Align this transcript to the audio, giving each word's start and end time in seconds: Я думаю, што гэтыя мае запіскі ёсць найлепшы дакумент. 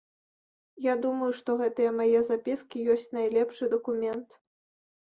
Я 0.85 0.95
думаю, 1.03 1.27
што 1.41 1.57
гэтыя 1.61 1.91
мае 1.99 2.19
запіскі 2.33 2.77
ёсць 2.97 3.09
найлепшы 3.21 3.73
дакумент. 3.79 4.29